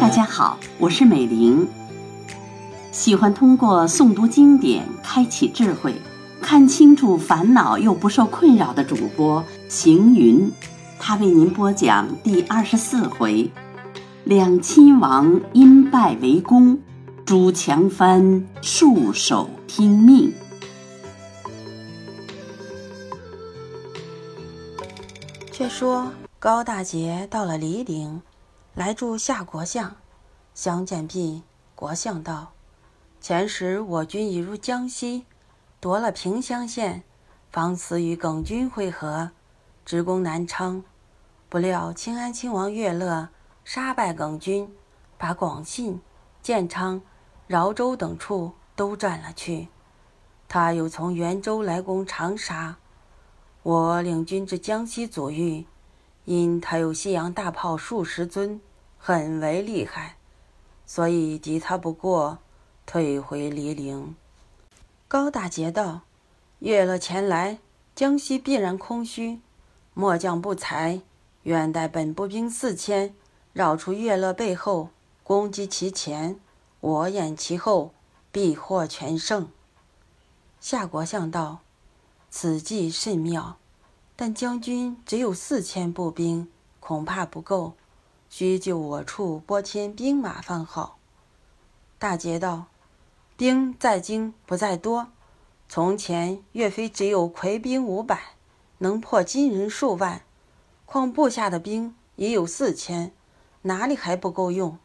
[0.00, 1.68] 大家好，我是美玲。
[2.90, 6.00] 喜欢通过诵读经典开启智慧，
[6.40, 10.50] 看清楚烦恼又不受困扰的主播行云，
[10.98, 13.50] 他为您播讲第二十四回：
[14.24, 16.78] 两亲王因败为公，
[17.26, 20.32] 朱强藩束手听命。
[25.62, 28.20] 却说高大杰到了黎陵。
[28.74, 29.94] 来助夏国相，
[30.54, 31.44] 相见毕，
[31.76, 32.50] 国相道
[33.22, 35.24] ：“前时我军已入江西，
[35.78, 37.04] 夺了平乡县，
[37.52, 39.30] 方辞与耿军会合，
[39.84, 40.82] 直攻南昌。
[41.48, 43.28] 不料清安亲王乐乐
[43.64, 44.68] 杀败耿军，
[45.16, 46.02] 把广信、
[46.42, 47.00] 建昌、
[47.46, 49.68] 饶州等处都占了去。
[50.48, 52.78] 他又从袁州来攻长沙，
[53.62, 55.66] 我领军至江西左御。”
[56.24, 58.60] 因他有西洋大炮数十尊，
[58.96, 60.16] 很为厉害，
[60.86, 62.38] 所以敌他不过，
[62.86, 64.14] 退回黎陵。
[65.08, 66.02] 高大捷道
[66.60, 67.58] ：“月乐前来，
[67.96, 69.40] 江西必然空虚。
[69.94, 71.02] 末将不才，
[71.42, 73.12] 愿带本部兵四千，
[73.52, 74.90] 绕出月乐背后，
[75.24, 76.38] 攻击其前，
[76.78, 77.92] 我掩其后，
[78.30, 79.48] 必获全胜。”
[80.60, 81.58] 夏国相道
[82.32, 83.58] ：“此计甚妙。”
[84.16, 86.48] 但将军只有四千步兵，
[86.80, 87.74] 恐怕不够，
[88.28, 90.98] 需就我处拨添兵马方好。
[91.98, 92.66] 大捷道
[93.36, 95.08] ：“兵在精不在多。
[95.68, 98.34] 从前岳飞只有魁兵五百，
[98.78, 100.22] 能破金人数万，
[100.84, 103.12] 况部下的兵已有四千，
[103.62, 104.78] 哪里还不够用？”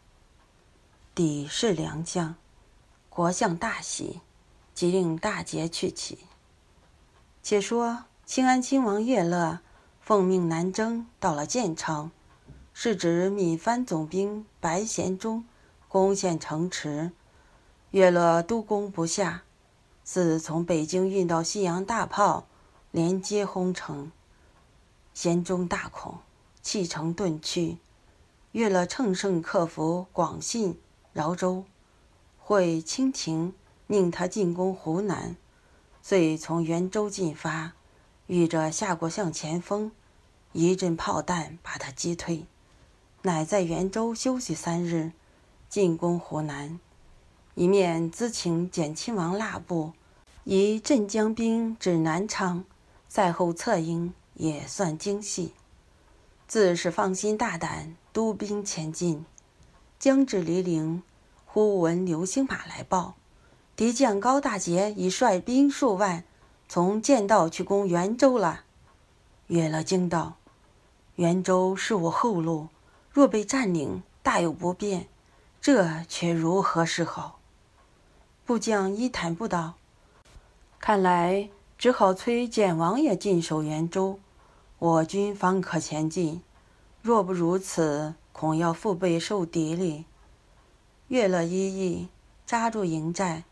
[1.14, 2.36] 底是良将，
[3.09, 4.22] 国相大喜，
[4.73, 6.20] 即令大捷去起。
[7.50, 8.03] 且说。
[8.26, 9.62] 清安亲王乐乐
[10.02, 12.12] 奉命南征，到了建昌，
[12.73, 15.46] 是指米番总兵白贤忠
[15.88, 17.13] 攻陷城池，
[17.91, 19.44] 乐乐督攻不下，
[20.03, 22.47] 自从北京运到西洋大炮，
[22.91, 24.12] 连接轰城。
[25.13, 26.18] 贤忠大恐，
[26.62, 27.78] 弃城遁去。
[28.52, 30.78] 乐乐乘胜克服广信、
[31.13, 31.63] 饶州，
[32.38, 33.53] 会清廷
[33.86, 35.38] 命他进攻湖南，
[36.09, 37.73] 遂从元州进发。
[38.28, 39.91] 遇着夏国相前锋，
[40.53, 42.45] 一阵炮弹把他击退，
[43.23, 45.12] 乃在元州休息三日，
[45.68, 46.79] 进攻湖南。
[47.56, 49.91] 一面咨请简亲王蜡部，
[50.45, 52.63] 以镇江兵指南昌，
[53.09, 55.51] 赛后策应，也算精细。
[56.47, 59.25] 自是放心大胆，督兵前进。
[60.00, 61.03] 将至黎陵，
[61.45, 63.16] 忽闻流星马来报，
[63.77, 66.23] 敌将高大杰已率兵数万。
[66.67, 68.63] 从剑道去攻袁州了，
[69.45, 70.33] 乐乐惊道
[71.15, 72.69] ：“袁州是我后路，
[73.11, 75.07] 若被占领，大有不便，
[75.61, 77.39] 这却如何是好？”
[78.45, 79.75] 部将一坦不道
[80.81, 84.19] ：“看来只好催简王爷进守袁州，
[84.79, 86.41] 我军方可前进。
[87.01, 90.03] 若不如此，恐要腹背受敌哩。”
[91.07, 92.09] 乐乐一意，
[92.45, 93.44] 扎住营寨，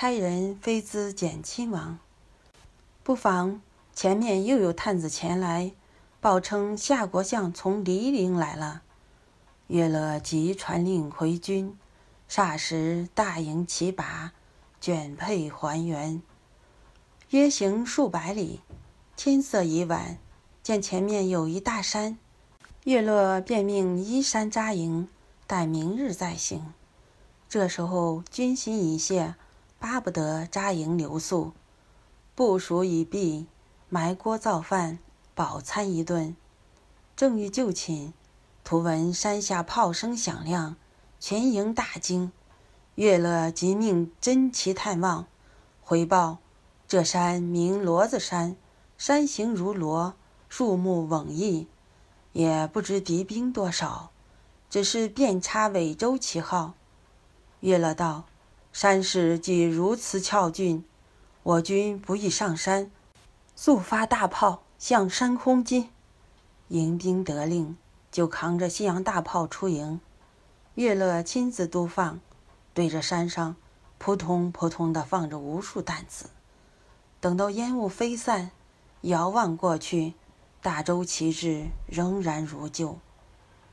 [0.00, 1.98] 差人飞咨简亲王。
[3.02, 3.60] 不妨，
[3.92, 5.72] 前面又有探子前来，
[6.20, 8.82] 报称夏国相从黎陵来了。
[9.66, 11.76] 乐乐即传令回军，
[12.30, 14.34] 霎时大营齐拔，
[14.80, 16.22] 卷配还原。
[17.30, 18.60] 约行数百里，
[19.16, 20.16] 天色已晚，
[20.62, 22.16] 见前面有一大山，
[22.84, 25.08] 乐乐便命依山扎营，
[25.48, 26.72] 待明日再行。
[27.48, 29.34] 这时候军心已泄，
[29.78, 31.52] 巴不得扎营留宿。
[32.34, 33.46] 部署已毕，
[33.88, 34.98] 埋锅造饭，
[35.34, 36.36] 饱餐一顿。
[37.16, 38.12] 正欲就寝，
[38.62, 40.76] 突闻山下炮声响亮，
[41.18, 42.30] 全营大惊。
[42.94, 45.26] 乐乐即命侦旗探望，
[45.82, 46.38] 回报：
[46.86, 48.56] 这山名骡子山，
[48.96, 50.14] 山形如骡，
[50.48, 51.66] 树木蓊郁，
[52.32, 54.10] 也不知敌兵多少，
[54.68, 56.74] 只是遍插尾州旗号。
[57.60, 58.24] 乐乐道：
[58.72, 60.84] 山势既如此峭峻。
[61.42, 62.90] 我军不宜上山，
[63.56, 65.88] 速发大炮向山轰击。
[66.68, 67.76] 迎兵得令，
[68.12, 70.00] 就扛着西洋大炮出营。
[70.74, 72.20] 乐乐亲自督放，
[72.74, 73.56] 对着山上
[73.96, 76.26] 扑通扑通地放着无数弹子。
[77.20, 78.50] 等到烟雾飞散，
[79.00, 80.14] 遥望过去，
[80.60, 82.98] 大周旗帜仍然如旧。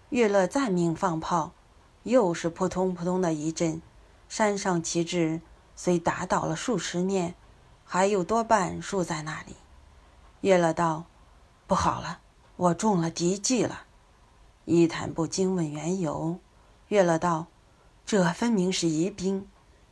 [0.10, 1.52] 乐乐再命放炮，
[2.04, 3.82] 又是扑通扑通的一阵，
[4.38, 5.40] 山上旗帜
[5.78, 7.36] 虽打倒了数十面。
[7.86, 9.56] 还有多半竖在那里。
[10.42, 11.06] 乐乐道
[11.68, 12.20] ：“不好了，
[12.58, 13.84] 我中了敌计了。”
[14.66, 16.38] 伊坦布惊问缘由，
[16.90, 17.48] 乐乐道
[18.06, 19.48] ：“这分明是疑兵，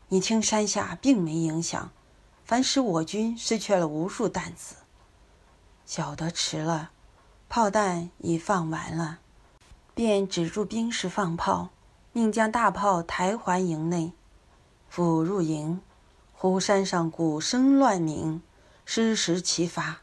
[0.10, 1.92] 你听山下并没影响，
[2.44, 4.75] 反使我军失去了无数弹子。”
[5.88, 6.92] 晓得迟了，
[7.48, 9.19] 炮弹已放完了，
[9.95, 11.69] 便止住兵士放炮，
[12.12, 14.12] 命将大炮抬还营内。
[14.95, 15.81] 甫入营，
[16.36, 18.44] 忽山上鼓声乱鸣，
[18.86, 20.01] 失石齐发。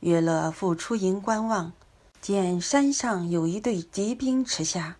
[0.00, 1.72] 乐乐复出营观望，
[2.20, 4.98] 见山上有一队敌兵驰下，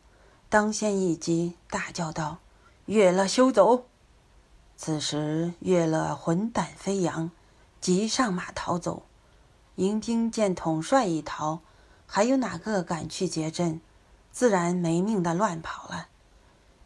[0.49, 2.39] 当先一击，大叫道
[2.87, 3.85] ：“乐乐休走！”
[4.79, 7.31] 此时乐乐魂胆飞扬，
[7.79, 9.03] 急上马逃走。
[9.75, 11.61] 营兵见统帅已逃，
[12.07, 13.83] 还有哪个敢去劫阵？
[14.33, 16.09] 自然没命的乱跑了，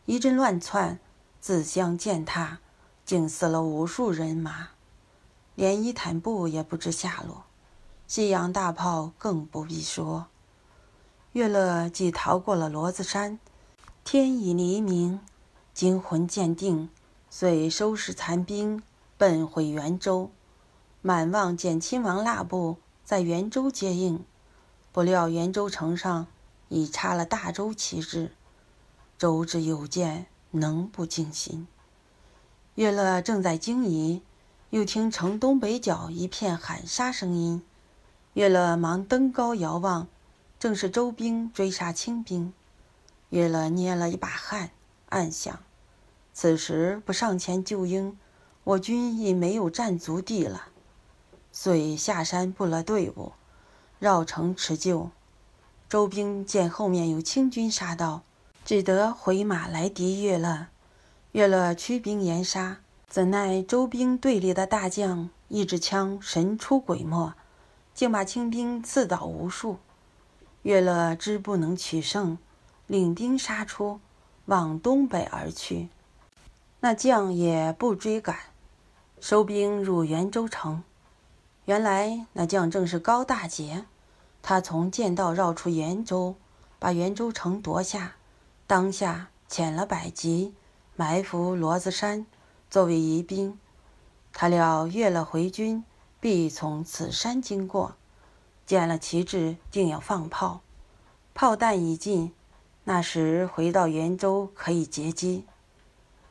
[0.07, 0.99] 一阵乱窜。
[1.47, 2.61] 自相践踏，
[3.05, 4.69] 竟死了无数人马，
[5.55, 7.45] 连伊坦布也不知下落。
[8.07, 10.29] 西洋大炮更不必说。
[11.33, 13.39] 乐乐既逃过了骡子山，
[14.05, 15.21] 天已黎明，
[15.75, 16.89] 惊魂渐定，
[17.29, 18.83] 遂收拾残兵，
[19.19, 20.31] 奔回元州，
[21.03, 24.25] 满望见亲王腊部在元州接应。
[24.93, 26.27] 不料元州城上
[26.71, 28.33] 已插了大周旗帜，
[29.19, 30.25] 周之有见。
[30.55, 31.67] 能不惊心？
[32.75, 34.23] 乐乐正在惊疑，
[34.71, 37.63] 又听城东北角一片喊杀声音。
[38.33, 40.09] 乐乐忙登高遥望，
[40.59, 42.53] 正是周兵追杀清兵。
[43.31, 44.71] 乐乐捏了一把汗，
[45.09, 45.61] 暗想：
[46.33, 48.17] 此时不上前救应，
[48.65, 50.69] 我军已没有战足地了。
[51.53, 53.33] 遂下山布了队伍，
[53.99, 55.11] 绕城持救。
[55.89, 58.23] 周兵见后面有清军杀到。
[58.65, 60.69] 只得回马来敌乐乐，
[61.33, 67.35] 乐乐驱兵严杀，怎奈周兵队里的大将一支枪神出鬼没，
[67.93, 69.77] 竟把清兵刺倒无数。
[70.63, 72.39] 乐乐知不能取胜，
[72.87, 74.01] 领兵杀出，
[74.47, 75.91] 往东北而去。
[76.81, 78.35] 那将也不追赶，
[79.21, 80.83] 收兵入元州城。
[81.67, 83.85] 原来那将正是高大杰，
[84.41, 86.37] 他从剑道绕出元州，
[86.79, 88.15] 把元州城夺下。
[88.67, 90.55] 当下遣了百骑
[90.97, 92.27] 埋伏骡子山，
[92.71, 93.59] 作为疑兵。
[94.33, 95.85] 他料乐乐回军
[96.19, 97.97] 必从此山经过，
[98.65, 100.63] 见了旗帜，定要放炮。
[101.35, 102.33] 炮弹已尽，
[102.85, 105.45] 那时回到元州可以截击。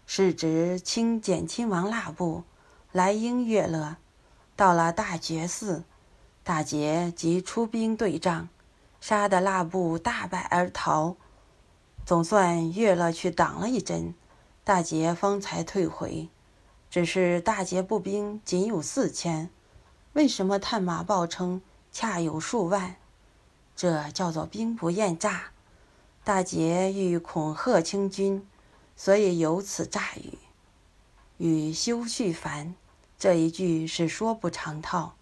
[0.07, 2.43] 是值清简亲王腊部
[2.91, 3.97] 来迎乐乐，
[4.55, 5.83] 到了大觉寺，
[6.43, 8.49] 大捷即出兵对仗，
[8.99, 11.15] 杀得腊部大败而逃。
[12.05, 14.13] 总算越了去挡了一针，
[14.63, 16.29] 大捷方才退回。
[16.89, 19.49] 只是大捷步兵仅有四千，
[20.13, 21.61] 为什么探马报称
[21.91, 22.97] 恰有数万？
[23.75, 25.51] 这叫做兵不厌诈。
[26.23, 28.47] 大捷欲恐吓清军，
[28.95, 30.37] 所以有此诈语。
[31.37, 32.75] 与修绪凡
[33.17, 35.15] 这一句是说不长套，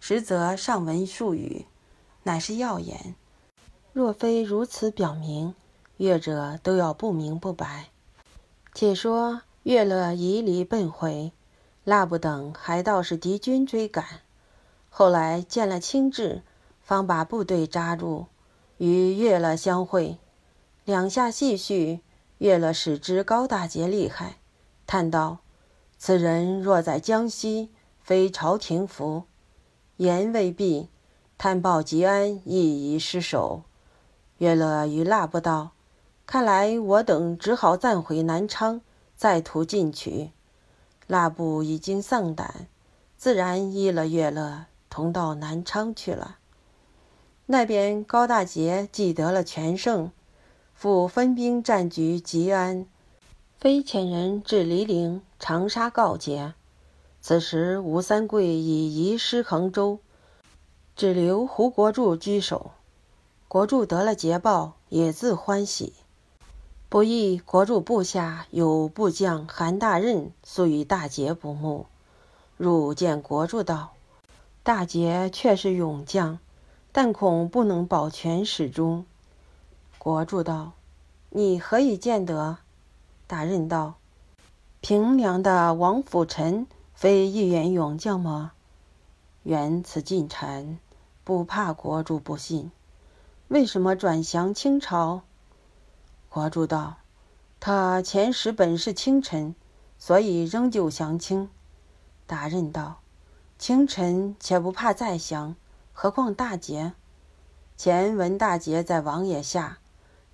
[0.00, 1.66] 实则上文术语，
[2.24, 3.14] 乃是要言。
[3.92, 5.54] 若非如此表明。
[5.96, 7.88] 乐者都要不明不白。
[8.74, 11.32] 且说乐乐移离奔回，
[11.84, 14.04] 腊不等还道是敌军追赶。
[14.90, 16.42] 后来见了清志，
[16.82, 18.26] 方把部队扎入，
[18.78, 20.18] 与乐乐相会。
[20.84, 22.00] 两下细叙，
[22.38, 24.36] 乐乐使知高大杰厉害，
[24.86, 25.38] 叹道
[25.98, 27.70] ：“此人若在江西，
[28.00, 29.24] 非朝廷服。”
[29.96, 30.88] 言未毕，
[31.38, 33.62] 探报吉安亦已失守。
[34.38, 35.72] 乐乐与腊不道。
[36.26, 38.80] 看来我等只好暂回南昌，
[39.16, 40.32] 再图进取。
[41.06, 42.66] 腊部已经丧胆，
[43.16, 46.38] 自然依了乐乐，同到南昌去了。
[47.46, 50.10] 那边高大杰既得了全胜，
[50.74, 52.86] 复分兵占据吉安，
[53.60, 56.54] 非遣人至黎陵、长沙告捷。
[57.20, 60.00] 此时吴三桂已移师衡州，
[60.96, 62.72] 只留胡国柱居守。
[63.46, 65.92] 国柱得了捷报，也自欢喜。
[66.96, 71.84] 不意国主部下有部将韩大任素与大捷不睦，
[72.56, 73.92] 入见国主道
[74.64, 76.38] ：“大捷却是勇将，
[76.92, 79.04] 但恐不能保全始终。”
[80.00, 80.72] 国主道
[81.28, 82.56] ：“你何以见得？”
[83.28, 83.96] 大任道
[84.80, 88.52] ：“平凉的王辅臣非一员勇将吗？
[89.42, 90.76] 原此进谗，
[91.24, 92.72] 不怕国主不信。
[93.48, 95.20] 为什么转降清朝？”
[96.36, 96.96] 国主道
[97.58, 99.54] ：“他前时本是清臣，
[99.98, 101.48] 所以仍旧降清。”
[102.28, 103.00] 大任道
[103.58, 105.56] ：“清臣且不怕再降，
[105.94, 106.92] 何况大捷？
[107.74, 109.78] 前文大捷在王爷下，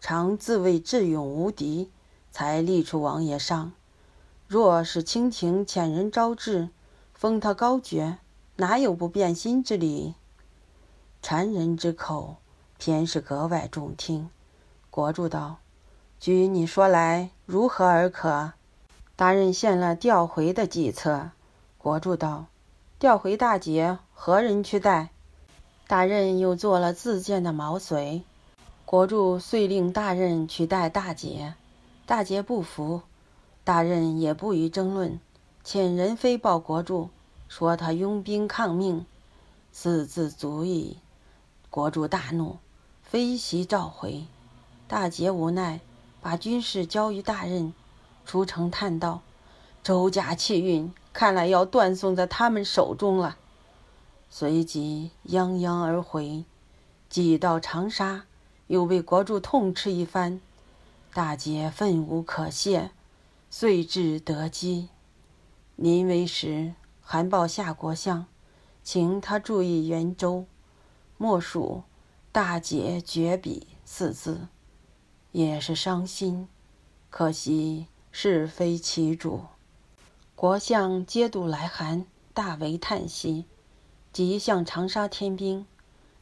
[0.01, 1.93] 常自谓智勇无敌，
[2.33, 3.71] 才立出王爷上。
[4.49, 6.71] 若是清廷遣人招致，
[7.15, 8.19] 封他高爵，
[8.57, 10.17] 哪有不变心之理？
[11.23, 12.39] 谗人之口，
[12.77, 14.29] 偏是格外中听。
[14.91, 15.59] 国柱道
[16.25, 18.53] ：“据你说来，如何而可？”
[19.17, 21.31] 大人献了调回的计策。
[21.79, 22.47] 国柱道
[23.01, 25.09] ：“调回大捷，何人去代？”
[25.89, 28.23] 大任又做了自荐的毛遂。
[28.85, 31.55] 国柱遂令大任去代大捷。
[32.07, 33.03] 大捷不服，
[33.65, 35.19] 大任也不予争论，
[35.65, 37.11] 遣人飞报国柱，
[37.49, 39.05] 说他拥兵抗命，
[39.73, 40.99] 四字足矣。
[41.69, 42.59] 国柱大怒，
[43.03, 44.25] 飞袭召回。
[44.87, 45.81] 大捷无奈，
[46.23, 47.75] 把军事交于大任，
[48.25, 49.21] 出城叹道
[49.83, 53.37] ：“周家气运，看来要断送在他们手中了。”
[54.31, 56.45] 随即泱泱而回。
[57.11, 58.25] 既到长沙，
[58.69, 60.41] 又被国柱痛斥一番，
[61.13, 62.93] 大捷愤无可泄，
[63.51, 64.89] 遂至得机。
[65.77, 68.25] 临危时，函报夏国相，
[68.83, 70.47] 请他注意袁州。
[71.19, 71.83] 莫属
[72.33, 74.47] “大捷绝笔”四字，
[75.33, 76.49] 也是伤心。
[77.11, 79.43] 可惜是非其主。
[80.35, 83.45] 国相皆度来函，大为叹息，
[84.13, 85.67] 即向长沙添兵。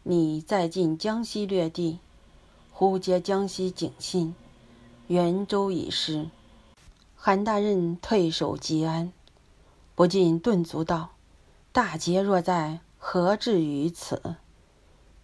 [0.02, 2.00] 你再进江西略地，
[2.72, 4.34] 忽接江西警信，
[5.08, 6.30] 袁州已失。
[7.14, 9.12] 韩大任退守吉安，
[9.94, 11.10] 不禁顿足道
[11.70, 14.36] ：“大捷若在，何至于此？”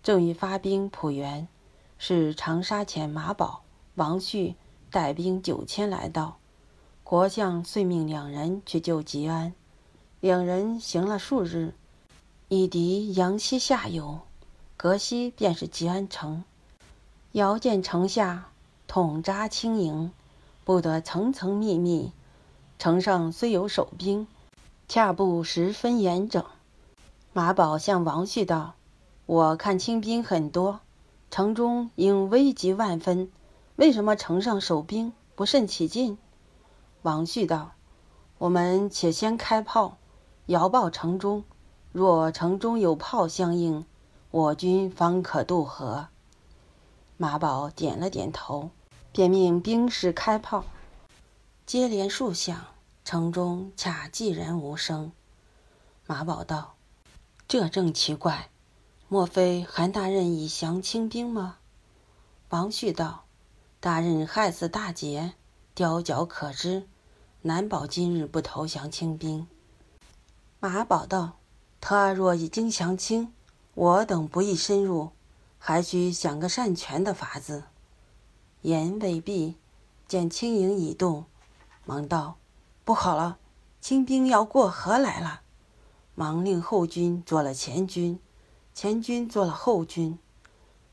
[0.05, 1.49] 正欲发兵浦原，
[1.99, 3.62] 是长沙遣马宝、
[3.97, 4.55] 王旭
[4.91, 6.37] 带兵九千来到，
[7.03, 9.55] 国相遂命两人去救吉安。
[10.21, 11.73] 两人行了数日，
[12.49, 14.21] 已敌阳西下游，
[14.76, 16.45] 隔西便是吉安城。
[17.33, 18.49] 遥见城下
[18.87, 20.12] 统扎轻营，
[20.65, 22.12] 布得层层密密，
[22.79, 24.26] 城上虽有守兵，
[24.88, 26.45] 恰不十分严整。
[27.33, 28.75] 马宝向王旭道。
[29.25, 30.81] 我看清兵很多，
[31.31, 33.31] 城中应危急万分，
[33.76, 36.16] 为什么城上守兵不甚起劲？
[37.02, 37.73] 王旭道
[38.38, 39.99] ：“我们且先开炮，
[40.47, 41.45] 遥报城中，
[41.92, 43.85] 若城中有炮相应，
[44.30, 46.09] 我军方可渡河。”
[47.18, 48.71] 马宝点了点头，
[49.12, 50.64] 便命兵士开炮。
[51.66, 52.59] 接连数响，
[53.04, 55.12] 城中恰寂然无声。
[56.06, 56.76] 马宝道
[57.47, 58.49] ：“这正奇怪。”
[59.09, 61.59] 莫非韩大人已降清兵吗？
[62.49, 63.25] 王旭道
[63.87, 65.35] ：“大人害死大姐，
[65.73, 66.88] 雕脚可知，
[67.43, 69.47] 难保今日不投降清兵。”
[70.59, 71.37] 马宝道
[71.81, 73.33] ：“他若已经降清，
[73.75, 75.12] 我等不宜深入，
[75.61, 77.62] 还需想个善权的法子。”
[78.62, 79.55] 言未毕，
[80.09, 81.26] 见轻营已动，
[81.85, 82.38] 忙道
[82.85, 83.38] ：“不好了，
[83.81, 85.43] 清兵要过河来了！”
[86.16, 88.19] 忙令后军做了前军。
[88.75, 90.19] 前军做了后军，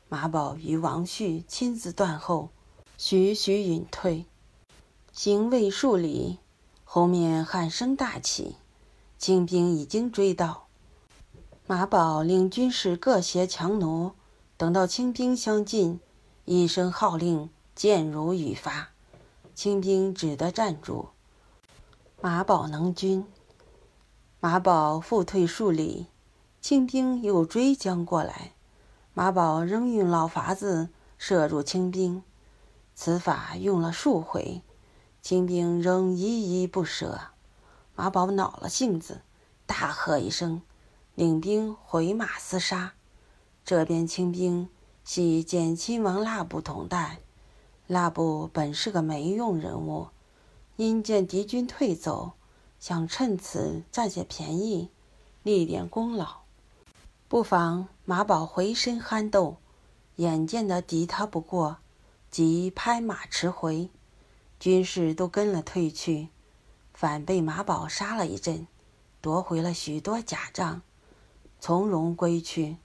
[0.09, 2.49] 马宝与王旭亲自断后，
[2.95, 4.25] 徐徐隐退，
[5.11, 6.37] 行未数里，
[6.83, 8.55] 后面喊声大起，
[9.17, 10.67] 清兵已经追到。
[11.65, 14.13] 马宝令军士各携强弩，
[14.57, 15.99] 等到清兵相近，
[16.45, 18.89] 一声号令，箭如雨发，
[19.55, 21.09] 清兵只得站住。
[22.21, 23.25] 马宝能军，
[24.39, 26.05] 马宝复退数里。
[26.61, 28.53] 清兵又追将过来，
[29.13, 32.23] 马宝仍用老法子射入清兵，
[32.95, 34.61] 此法用了数回，
[35.21, 37.19] 清兵仍依依不舍。
[37.95, 39.21] 马宝恼了性子，
[39.65, 40.61] 大喝一声，
[41.15, 42.93] 领兵回马厮杀。
[43.65, 44.69] 这边清兵
[45.03, 47.19] 系简亲王蜡布统带，
[47.87, 50.07] 蜡布本是个没用人物，
[50.75, 52.33] 因见敌军退走，
[52.79, 54.89] 想趁此占些便宜，
[55.43, 56.41] 立点功劳。
[57.27, 59.57] 不妨马宝回身酣斗，
[60.17, 61.77] 眼见得敌他不过，
[62.33, 63.91] 即拍马驰回，
[64.59, 66.29] 军士都跟了退去，
[66.91, 68.65] 反被马宝杀了一阵，
[69.21, 70.81] 夺回了许多甲仗，
[71.59, 72.77] 从容归去。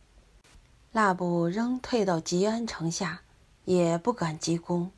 [0.93, 3.23] 那部仍退到吉安城下，
[3.65, 4.91] 也不敢急攻。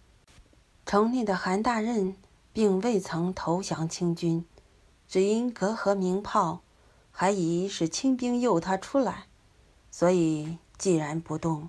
[0.84, 2.16] 城内的韩大任
[2.52, 4.44] 并未曾投降清军，
[5.06, 6.62] 只因隔河鸣炮，
[7.12, 9.26] 还疑是清兵诱他出来。
[9.92, 11.68] 所以，既然不动，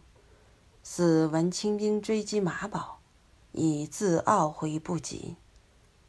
[0.93, 2.99] 似闻清兵追击马宝，
[3.53, 5.37] 已自懊悔不及，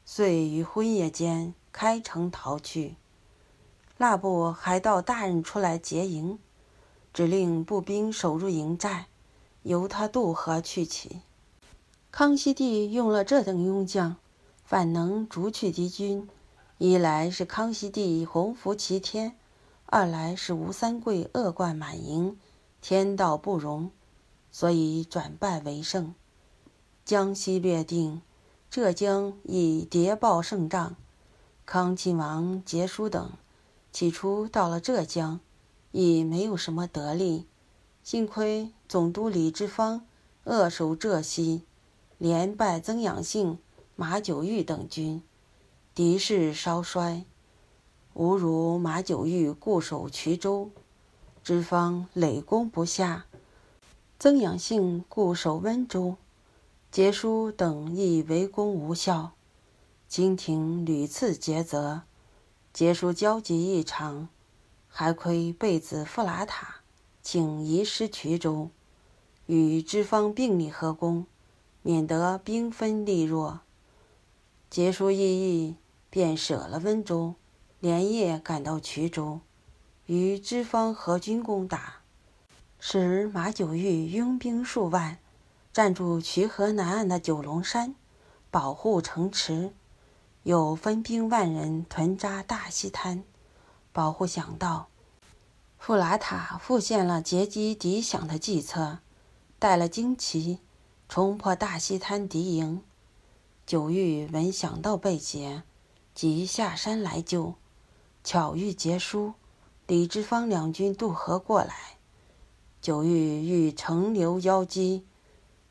[0.04, 2.96] 遂于昏夜间开城逃去。
[3.98, 6.36] 那部还到大人出来劫营，
[7.14, 9.06] 指令步兵守入营寨，
[9.62, 11.20] 由他渡河去起。
[12.10, 14.16] 康熙帝用了这等庸将，
[14.64, 16.28] 反能逐去敌军，
[16.78, 19.36] 一来是康熙帝洪福齐天，
[19.86, 22.36] 二来是吴三桂恶贯满盈，
[22.80, 23.92] 天道不容，
[24.52, 26.14] 所以转败为胜。
[27.04, 28.22] 江西略定，
[28.70, 30.94] 浙江已谍报胜仗。
[31.66, 33.32] 康亲王杰叔等
[33.90, 35.40] 起初到了浙江，
[35.90, 37.46] 亦没有什么得力。
[38.04, 40.04] 幸亏总督李之芳
[40.44, 41.62] 扼守浙西，
[42.18, 43.58] 连败曾养性、
[43.96, 45.22] 马九玉等军，
[45.94, 47.24] 敌势稍衰。
[48.14, 50.70] 吾如马九玉固守衢州，
[51.42, 53.24] 之方累攻不下；
[54.22, 56.14] 曾养性固守温州，
[56.92, 59.32] 杰叔等亦围攻无效。
[60.06, 62.02] 金廷屡次诘责，
[62.72, 64.28] 杰叔焦急异常，
[64.86, 66.82] 还亏贝子富拉塔，
[67.20, 68.70] 请移师衢州，
[69.46, 71.26] 与知方并力合攻，
[71.82, 73.62] 免得兵分力弱。
[74.70, 75.74] 杰叔异议，
[76.08, 77.34] 便舍了温州，
[77.80, 79.40] 连夜赶到衢州，
[80.06, 82.01] 与知方合军攻打，
[82.84, 85.18] 使马九玉拥兵数万，
[85.72, 87.94] 占住渠河南岸的九龙山，
[88.50, 89.72] 保护城池。
[90.42, 93.22] 又分兵万人屯扎大西滩，
[93.92, 94.88] 保护响道。
[95.78, 98.98] 富拉塔复现了截击敌饷的计策，
[99.60, 100.58] 带了旌旗，
[101.08, 102.82] 冲破大西滩敌营。
[103.64, 105.62] 九玉闻响道被劫，
[106.16, 107.54] 即下山来救。
[108.24, 109.34] 巧遇杰书，
[109.86, 111.98] 李之芳两军渡河过来，
[112.82, 115.04] 九玉欲乘流邀击，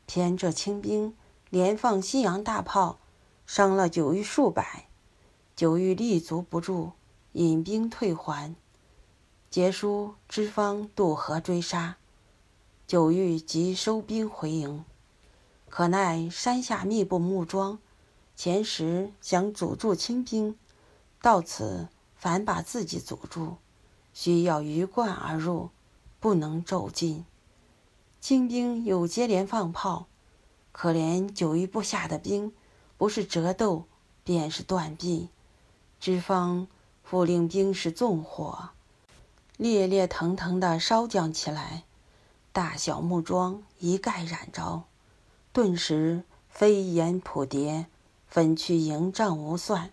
[0.06, 1.14] 偏这清兵
[1.50, 2.98] 连放西洋大炮。
[3.44, 4.88] 伤了九玉数百，
[5.54, 6.92] 九玉立足不住，
[7.32, 8.56] 引兵退还。
[9.50, 11.98] 杰叔知方渡河追杀，
[12.86, 14.82] 九玉即收兵回营。
[15.68, 17.78] 可奈山下密布木桩，
[18.34, 20.56] 前时想阻住清兵，
[21.20, 23.56] 到此反把自己阻住，
[24.14, 25.68] 需要鱼贯而入，
[26.22, 27.24] 不能骤进。
[28.20, 30.06] 清兵又接连放炮，
[30.70, 32.52] 可怜九玉部下的兵。
[32.96, 33.86] 不是折斗，
[34.22, 35.30] 便是断臂。
[35.98, 36.68] 知方
[37.02, 38.68] 复令兵士纵火，
[39.56, 41.82] 烈烈腾腾地烧将起来，
[42.52, 44.84] 大小木桩一概燃着，
[45.52, 47.86] 顿时飞烟扑蝶，
[48.28, 49.90] 焚去营帐无算。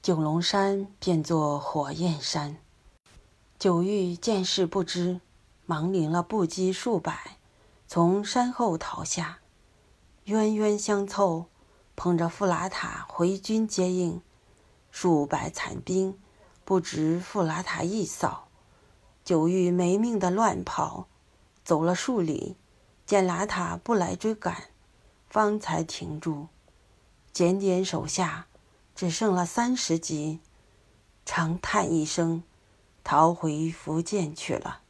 [0.00, 2.61] 九龙山变作火焰山。
[3.62, 5.20] 九玉见势不知，
[5.66, 7.38] 忙领了步骑数百，
[7.86, 9.38] 从山后逃下，
[10.24, 11.46] 冤冤相凑。
[11.94, 14.20] 捧着富拉塔回军接应，
[14.90, 16.18] 数百残兵
[16.64, 18.48] 不值富拉塔一扫。
[19.24, 21.06] 九玉没命的乱跑，
[21.62, 22.56] 走了数里，
[23.06, 24.70] 见拉塔不来追赶，
[25.28, 26.48] 方才停住，
[27.32, 28.48] 检点手下，
[28.96, 30.40] 只剩了三十级，
[31.24, 32.42] 长叹一声，
[33.04, 34.80] 逃回福建去了。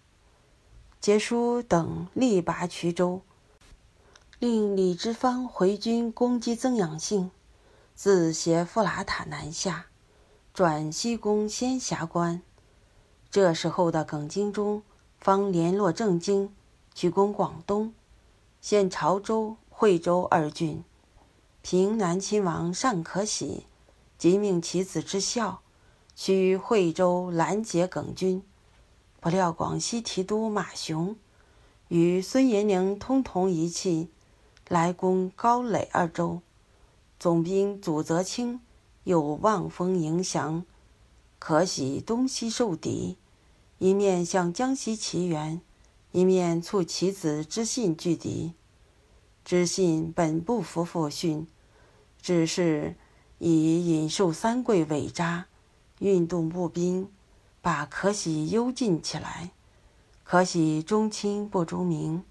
[1.01, 3.23] 杰叔等力拔衢州。
[4.39, 7.31] 令李之芳回军攻击曾养性，
[7.95, 9.87] 自携富拉塔南下，
[10.53, 12.43] 转西攻仙霞关。
[13.31, 14.83] 这时候的耿精忠
[15.21, 16.53] 方联络郑经，
[16.93, 17.95] 去攻广东，
[18.61, 20.83] 现潮州、惠州二郡。
[21.63, 23.67] 平南亲王尚可喜，
[24.19, 25.63] 即命其子之孝，
[26.15, 28.43] 去惠州拦截耿军。
[29.21, 31.17] 不料广西提督马雄
[31.89, 34.09] 与孙延龄通同一气。
[34.69, 36.41] 来攻高垒二州，
[37.19, 38.61] 总兵祖泽清
[39.05, 40.65] 有望风迎降，
[41.39, 43.19] 可喜东西受敌，
[43.79, 45.61] 一面向江西齐援，
[46.13, 48.55] 一面促其子知信拒敌。
[49.45, 51.47] 知信本不服父训，
[52.23, 52.95] 只是
[53.39, 55.49] 以引受三桂伪扎，
[56.03, 57.09] 运动步兵，
[57.61, 59.53] 把可喜幽禁起来。
[60.25, 62.25] 可喜忠亲不忠明。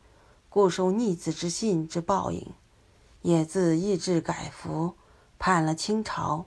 [0.49, 2.45] 故受逆子之信之报应，
[3.21, 4.95] 也自意志改服，
[5.39, 6.43] 叛了清朝。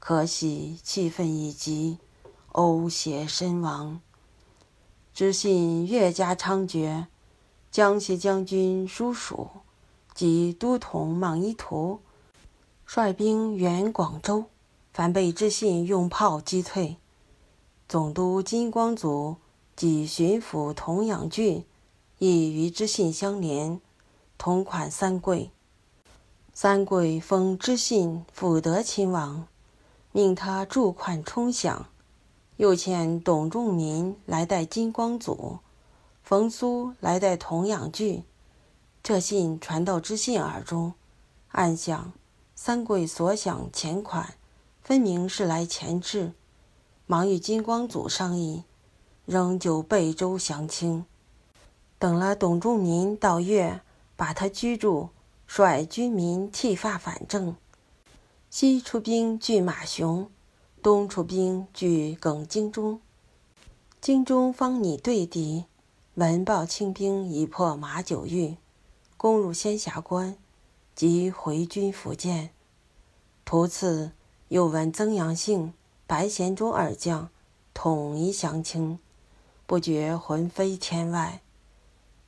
[0.00, 1.98] 可喜气愤已极，
[2.50, 4.00] 呕血身亡。
[5.14, 7.06] 知信越加猖獗，
[7.70, 9.48] 江西将军叔属
[10.12, 12.00] 及都统莽夷图
[12.84, 14.46] 率兵援广州，
[14.98, 16.96] 凡被知信用炮击退。
[17.88, 19.36] 总督金光祖
[19.76, 21.64] 及巡抚童养俊。
[22.18, 23.80] 亦与知信相连，
[24.36, 25.52] 同款三桂。
[26.52, 29.46] 三桂封知信辅德亲王，
[30.10, 31.82] 命他驻款充饷，
[32.56, 35.60] 又遣董仲民来代金光祖，
[36.24, 38.24] 冯苏来带童养具。
[39.04, 40.94] 这信传到知信耳中，
[41.52, 42.12] 暗想：
[42.56, 44.34] 三桂所想钱款，
[44.88, 46.32] 分明是来前置。
[47.04, 48.64] 忙与金光祖商议，
[49.26, 51.04] 仍旧备州降清。
[51.98, 53.82] 等了董仲民到岳，
[54.16, 55.10] 把他居住，
[55.46, 57.54] 率军民剃发反正。
[58.48, 60.30] 西出兵拒马雄，
[60.82, 62.98] 东出兵拒耿精忠。
[64.00, 65.66] 精忠方拟对敌，
[66.14, 68.56] 闻报清兵已破马九峪，
[69.18, 70.38] 攻入仙霞关，
[70.94, 72.48] 即回军福建。
[73.44, 74.12] 途次
[74.48, 75.74] 又闻曾阳姓、
[76.06, 77.28] 白贤忠二将
[77.74, 78.98] 统一降清，
[79.66, 81.42] 不觉魂飞天外。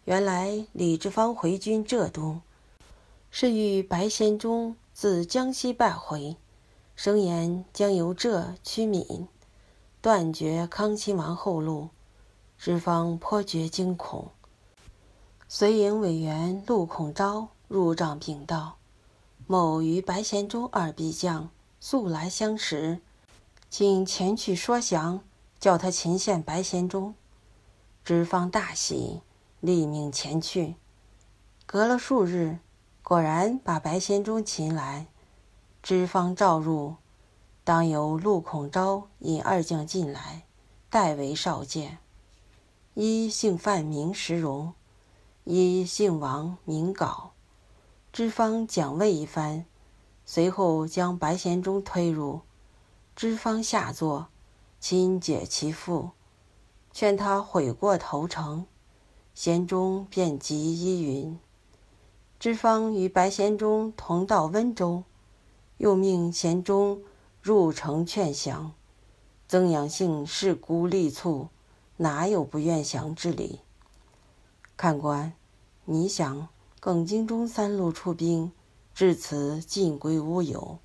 [0.05, 2.43] 原来李志芳回军浙东，
[3.31, 6.37] 是遇白贤忠自江西败回，
[6.95, 9.27] 声言将由浙驱闽，
[10.03, 11.89] 断绝康亲王后路。
[12.59, 14.29] 知方颇觉惊恐，
[15.49, 18.77] 随营委员陆孔昭入帐禀道
[19.49, 21.49] ：“某与白贤忠二臂将
[21.81, 23.01] 素来相识，
[23.69, 25.25] 请前去说降，
[25.59, 27.15] 叫他擒献白贤忠。”
[28.05, 29.23] 知方大喜。
[29.61, 30.77] 立命前去，
[31.67, 32.61] 隔了数日，
[33.03, 35.07] 果然把白仙忠擒来。
[35.83, 36.97] 知方召入，
[37.63, 40.45] 当由陆孔昭引二将进来，
[40.89, 41.99] 代为少见。
[42.95, 44.73] 一姓范名石荣，
[45.45, 47.29] 一姓王名杲。
[48.11, 49.67] 知方讲问一番，
[50.33, 52.43] 随后将白贤忠推入。
[53.17, 54.29] 知方下座，
[54.79, 56.11] 亲解其腹，
[56.93, 58.65] 劝他悔过投诚。
[59.35, 61.37] 贤忠便即依云。
[62.39, 65.03] 知方与白贤忠同到温州，
[65.79, 67.03] 又命贤忠
[67.43, 68.71] 入城劝降。
[69.49, 71.49] 曾阳性势孤力促，
[71.97, 73.59] 哪有不愿降之理？
[74.77, 75.33] 看官，
[75.87, 76.47] 你想，
[76.79, 78.53] 耿京忠三路出兵，
[79.01, 80.79] 至此尽归乌有，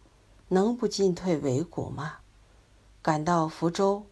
[0.47, 2.19] 能不进退维谷吗？
[3.01, 4.05] 赶到福州，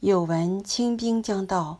[0.00, 1.78] 又闻清兵将到。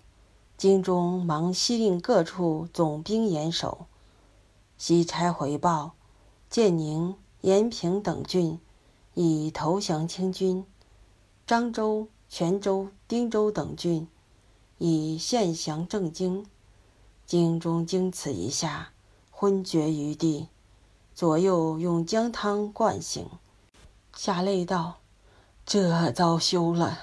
[0.57, 3.87] 京中忙西令各处总兵严守，
[4.79, 5.94] 西差回报，
[6.48, 8.61] 建宁、延平等郡
[9.14, 10.62] 已投降清军；
[11.48, 14.07] 漳州、泉州、汀州等郡
[14.79, 16.46] 已献降正京。
[17.26, 18.92] 京中经此一下，
[19.33, 20.46] 昏厥于地，
[21.16, 23.26] 左右用姜汤灌醒，
[24.14, 24.98] 下泪道
[25.64, 26.98] ：“这遭休了。”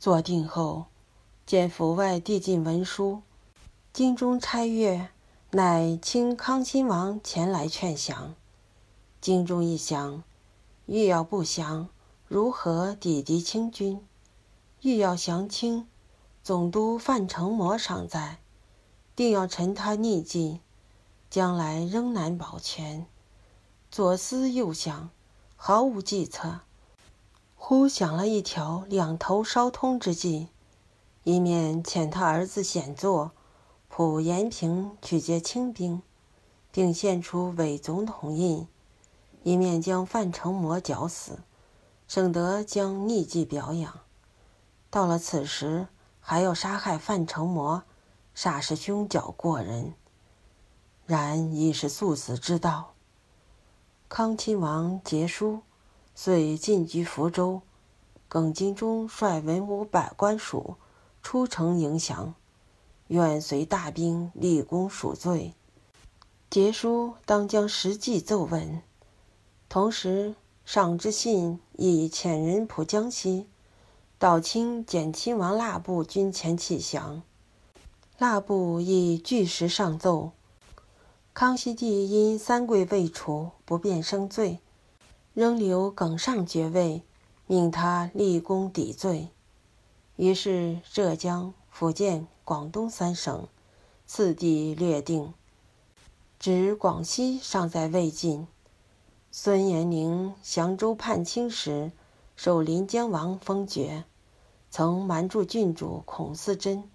[0.00, 0.86] 坐定后。
[1.46, 3.22] 见府外递进文书，
[3.92, 5.08] 京中差阅，
[5.52, 8.34] 乃清康亲王前来劝降。
[9.20, 10.22] 京中一想，
[10.84, 11.88] 欲要不降，
[12.26, 14.04] 如何抵敌清军？
[14.82, 15.86] 欲要降清，
[16.42, 18.40] 总督范成模尚在，
[19.16, 20.60] 定要陈他逆计，
[21.30, 23.06] 将来仍难保全。
[23.90, 25.10] 左思右想，
[25.56, 26.60] 毫无计策。
[27.56, 30.48] 忽想了一条两头烧通之计。
[31.24, 33.32] 一面遣他儿子显作，
[33.88, 36.00] 普延平去接清兵，
[36.70, 38.66] 并献出伪总统印；
[39.42, 41.40] 一面将范成模绞死，
[42.06, 44.00] 省得将逆计表扬。
[44.88, 45.88] 到了此时，
[46.20, 47.82] 还要杀害范成模，
[48.34, 49.92] 煞是凶狡过人。
[51.08, 52.92] 然亦是速死之道。
[54.10, 55.60] 康亲王结书，
[56.14, 57.62] 遂进居福州。
[58.28, 60.76] 耿精忠率文武百官署。
[61.22, 62.34] 出城迎降，
[63.06, 65.54] 愿随大兵立功赎罪。
[66.50, 68.82] 节书当将实际奏闻。
[69.70, 70.34] 同时
[70.66, 73.46] 上之信亦遣人仆江西，
[74.18, 77.22] 道清简亲王蜡部军前弃降。
[78.18, 80.32] 蜡部亦据实上奏。
[81.38, 84.58] 康熙帝因三桂未除，不便生罪，
[85.34, 87.04] 仍留耿尚爵位，
[87.46, 89.28] 命他立功抵罪。
[90.16, 93.46] 于是，浙江、福建、广东三省，
[94.04, 95.32] 次第略定。
[96.40, 98.48] 指广西尚在魏晋。
[99.30, 101.92] 孙延龄降州叛清时，
[102.34, 104.02] 受临江王封爵，
[104.70, 106.90] 曾瞒住郡主孔思贞。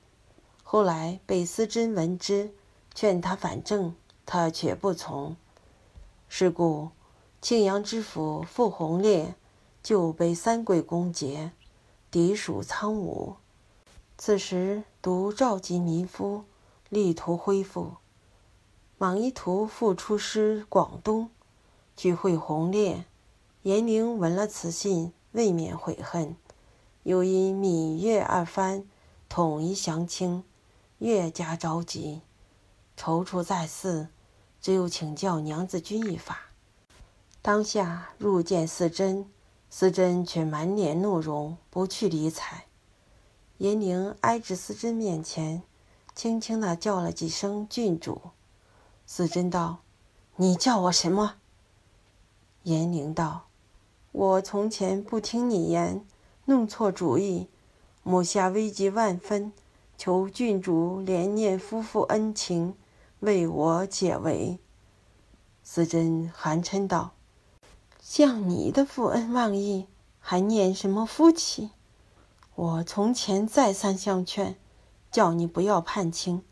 [0.64, 2.52] 后来被思贞闻之，
[2.94, 3.96] 劝他反正，
[4.26, 5.36] 他却不从。
[6.28, 6.90] 是故，
[7.42, 9.36] 庆阳知府傅弘烈
[9.82, 11.52] 就被三桂攻劫。
[12.10, 13.38] 敌属苍梧，
[14.18, 16.44] 此时独召集民夫，
[16.90, 17.94] 力图恢复。
[19.00, 21.32] 莽夷图复出师广东，
[21.96, 23.06] 聚会弘烈。
[23.64, 26.36] 严陵闻了此信，未免悔恨，
[27.02, 28.86] 又因闽粤二藩
[29.28, 30.44] 统一降清，
[31.00, 32.22] 越加着急，
[32.96, 34.10] 踌躇在四，
[34.64, 36.40] 只有请教娘子军一法。
[37.42, 39.30] 当下入见四珍，
[39.70, 42.64] 四珍却满脸怒容，不去理睬。
[43.58, 45.64] 严宁挨至四珍面前，
[46.16, 48.22] 轻轻地叫了几声“郡主”。
[49.06, 49.80] 四珍道
[50.38, 51.36] ：“你叫我什么？”
[52.64, 53.48] 严宁道
[54.14, 56.06] ：“我从前不听你言，
[56.46, 57.50] 弄错主意，
[58.02, 59.52] 母下危急万分，
[59.98, 62.78] 求郡主怜念夫妇恩情，
[63.24, 64.60] 为我解围。”
[65.64, 67.12] 思真寒嗔道
[68.00, 69.88] ：“像你的负恩忘义，
[70.20, 71.72] 还念什么夫妻？
[72.56, 74.58] 我从前再三相劝，
[75.12, 76.44] 叫你不要叛亲，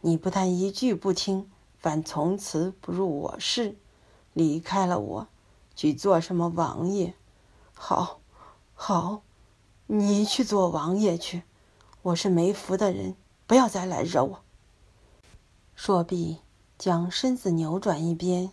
[0.00, 3.76] 你不但一句不听。”反从此不入我室，
[4.32, 5.28] 离开了我，
[5.76, 7.14] 去做什么王爷？
[7.74, 8.18] 好，
[8.74, 9.22] 好，
[9.86, 11.44] 你去做王爷去。
[12.02, 13.14] 我是没福的人，
[13.46, 14.40] 不要再来惹我。
[15.76, 16.38] 说毕，
[16.78, 18.50] 将身子扭转一边，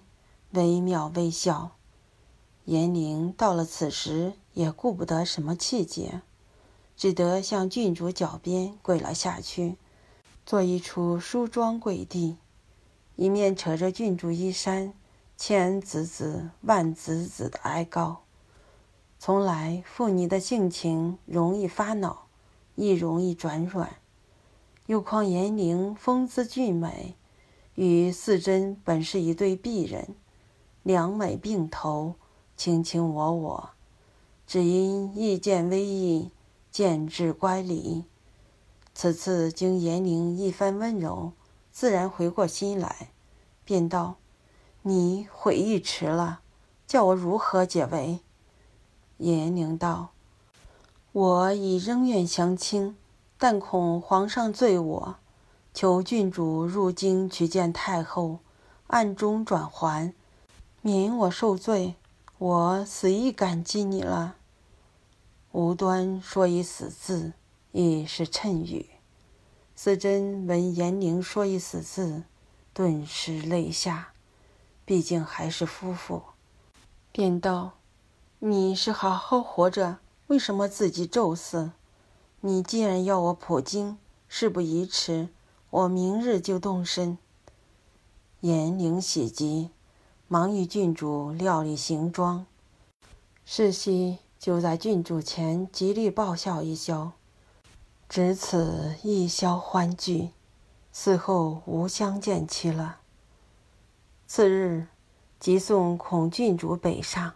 [0.51, 1.71] 微妙微笑。
[2.65, 6.21] 严玲到了此时，也顾不得什么气节，
[6.97, 9.77] 只得向郡主脚边跪了下去，
[10.45, 12.35] 做一出梳妆跪地。
[13.15, 14.93] 一面扯着郡主衣衫，
[15.37, 18.23] 千子子万子子的哀告。
[19.17, 22.27] 从来妇女的性情容易发恼，
[22.75, 24.02] 亦容易转软。
[24.85, 27.15] 又况严玲风姿俊美，
[27.75, 30.15] 与四珍本是一对璧人，
[30.83, 32.15] 两美并头，
[32.57, 33.69] 卿卿我我。
[34.45, 36.31] 只因意见微异，
[36.69, 38.03] 见智乖离。
[38.93, 41.31] 此次经严玲一番温柔。
[41.71, 43.09] 自然回过心来，
[43.65, 44.17] 便道
[44.83, 46.41] ：“你悔意迟了，
[46.85, 48.19] 叫我如何解围？”
[49.17, 50.11] 严宁道
[51.11, 52.95] ：“我已仍愿相亲，
[53.43, 55.15] 但恐皇上罪我，
[55.73, 58.39] 求郡主入京去见太后，
[58.87, 60.13] 暗中转还，
[60.81, 61.95] 免我受罪。
[62.37, 64.37] 我死亦感激你了。”
[65.51, 67.33] 无端说一死字，
[67.73, 68.91] 亦是谶语。
[69.75, 72.23] 四真闻严宁说一死字，
[72.73, 74.13] 顿时泪下。
[74.85, 76.21] 毕竟还是夫妇，
[77.11, 77.73] 便道
[78.39, 81.71] ：“你是好好活着，为什么自己咒死？
[82.45, 85.29] 你既然要我普京，事不宜迟，
[85.69, 87.17] 我明日就动身。”
[88.41, 89.69] 严宁喜极，
[90.27, 92.45] 忙与郡主料理行装。
[93.45, 97.13] 世袭就在郡主前极力报效一宵。
[98.09, 100.31] 只此一宵欢聚，
[100.91, 102.97] 此后无相见期了。
[104.27, 104.87] 次日，
[105.39, 107.35] 即送孔郡主北上，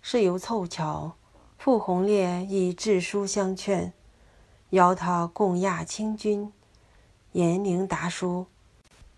[0.00, 1.16] 事由凑巧，
[1.58, 3.92] 傅红烈以致书相劝，
[4.70, 6.52] 邀他共亚清军。
[7.32, 8.46] 严宁达书，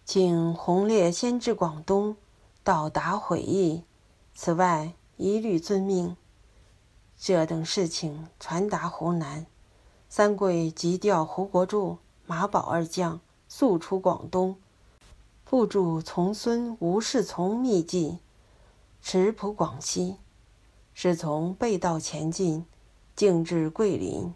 [0.05, 2.17] 请洪烈先至广东，
[2.63, 3.85] 到达悔意，
[4.35, 6.15] 此外一律遵命。
[7.19, 9.47] 这等事情传达湖南。
[10.09, 14.57] 三桂即调胡国柱、马宝二将速出广东，
[15.47, 18.19] 副助从孙吴世从密计，
[19.01, 20.17] 持仆广西。
[20.93, 22.67] 是从背道前进，
[23.17, 24.35] 径至桂林，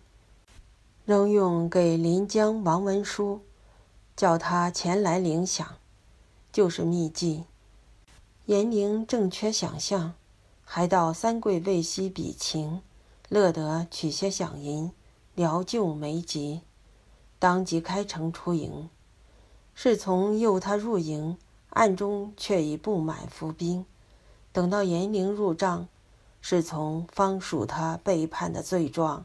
[1.07, 3.41] 仍用给临江王文书，
[4.17, 5.65] 叫他前来领饷，
[6.51, 7.45] 就是秘计。
[8.47, 10.15] 严宁正缺饷项，
[10.65, 12.83] 还到三桂未息比情，
[13.29, 14.91] 乐得取些饷银。
[15.37, 16.63] 聊救没急，
[17.39, 18.89] 当即开城出营。
[19.75, 21.37] 侍从诱他入营，
[21.71, 23.87] 暗中却已布满伏兵。
[24.51, 25.87] 等到严陵入帐，
[26.41, 29.25] 侍从方数他背叛的罪状。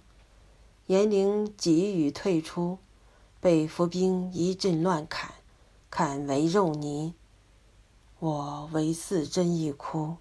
[0.87, 2.77] 严陵急于退出，
[3.39, 5.31] 被伏兵一阵乱砍，
[5.89, 7.13] 砍为肉泥。
[8.19, 10.17] 我为四真一哭。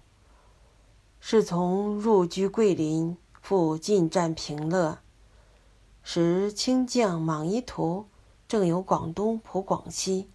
[1.19, 4.99] 侍从入居桂林，复进战平乐。
[6.03, 8.07] 时清将莽夷图
[8.47, 10.27] 正由广东普广西，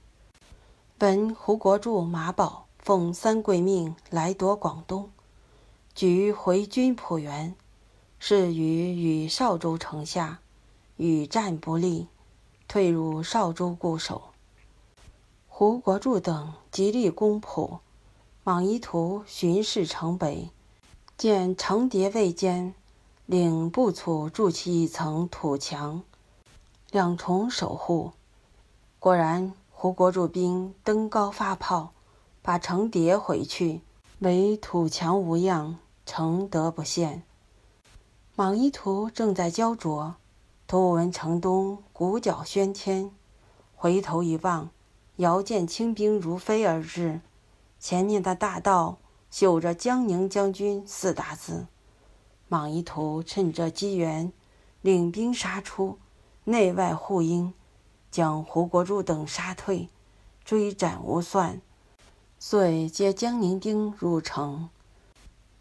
[1.01, 5.11] 闻胡国柱、马宝奉三桂命来夺广东，
[5.93, 7.57] 举回军普原，
[8.19, 10.41] 是与与少州城下，
[10.97, 12.09] 与战不利，
[12.69, 14.31] 退入少州固守。
[15.49, 17.79] 胡国柱等极力攻普，
[18.45, 20.51] 莽夷图巡视城北，
[21.17, 22.75] 见城叠未坚。
[23.27, 26.05] 领部卒筑起一层土墙，
[26.93, 28.13] 两重守护。
[29.01, 31.91] 果然，胡国柱兵登高发炮，
[32.41, 33.81] 把城叠回去，
[34.21, 37.25] 唯土墙无恙，城得不陷。
[38.39, 40.17] 莽夷图正在焦灼，
[40.67, 43.11] 突闻城东鼓角喧天，
[43.75, 44.69] 回头一望，
[45.17, 47.23] 遥见清兵如飞而至，
[47.81, 48.99] 前面的大道
[49.31, 51.67] 绣着“江宁将军”四大字。
[52.47, 54.31] 莽夷图趁着机缘，
[54.83, 55.99] 领兵杀出，
[56.45, 57.55] 内外护应，
[58.11, 59.89] 将胡国柱等杀退，
[60.45, 61.63] 追斩无算，
[62.39, 64.69] 遂接江宁兵入城。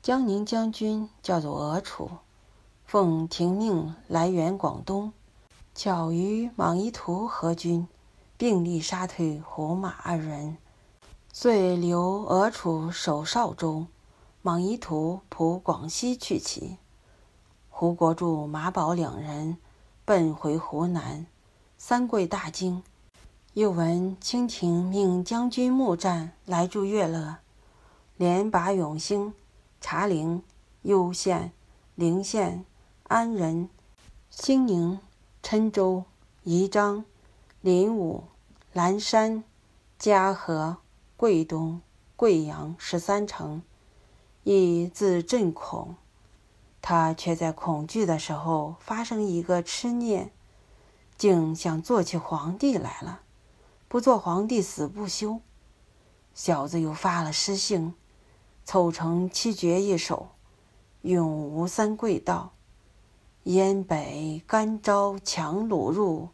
[0.01, 2.09] 江宁将军叫做额楚，
[2.85, 5.11] 奉廷命来援广东，
[5.73, 7.87] 巧与莽夷图合军，
[8.37, 10.57] 并力杀退胡马二人，
[11.33, 13.87] 遂留额楚守邵州。
[14.43, 16.77] 莽夷图普广西去其，
[17.69, 19.57] 胡国柱、马宝两人
[20.05, 21.25] 奔回湖南。
[21.79, 22.83] 三桂大惊，
[23.53, 27.37] 又闻清廷命将军木战来助乐乐，
[28.17, 29.33] 连拔永兴、
[29.81, 30.43] 茶陵、
[30.83, 31.51] 攸县、
[31.95, 32.63] 陵县、
[33.07, 33.69] 安仁、
[34.31, 34.99] 兴宁、
[35.43, 36.05] 郴州、
[36.43, 37.05] 宜章、
[37.61, 38.23] 临武、
[38.73, 39.43] 蓝山、
[39.99, 40.77] 嘉禾、
[41.15, 41.81] 桂东、
[42.15, 43.61] 贵阳十三城。
[44.43, 45.95] 亦自震恐，
[46.81, 50.31] 他却在恐惧的时候发生一个痴念，
[51.15, 53.21] 竟想做起皇帝来了。
[53.87, 55.41] 不做皇帝死不休。
[56.33, 57.93] 小子又发了诗性，
[58.65, 60.29] 凑成七绝一首，
[61.03, 62.51] 咏吴三桂道
[63.45, 66.29] ：“燕北干招强虏入，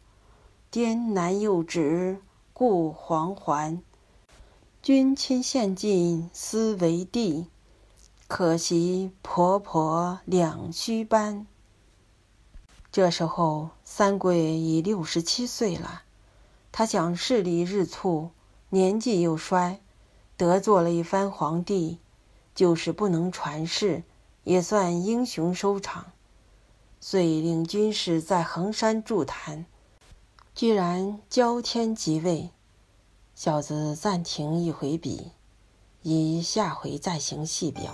[0.70, 2.20] 滇南又指
[2.52, 3.82] 故黄还。
[4.82, 7.46] 君亲献尽思为帝。”
[8.26, 11.46] 可惜婆婆两须斑。
[12.90, 16.04] 这时候，三桂已六十七岁了。
[16.72, 18.30] 他想势力日促，
[18.70, 19.80] 年纪又衰，
[20.38, 21.98] 得做了一番皇帝，
[22.54, 24.02] 就是不能传世，
[24.44, 26.12] 也算英雄收场。
[27.04, 29.66] 遂令军士在衡山筑坛，
[30.54, 32.50] 居然交天即位。
[33.34, 35.32] 小子暂停一回笔，
[36.02, 37.92] 以下回再行细表。